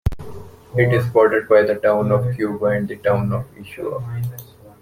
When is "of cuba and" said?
2.11-2.87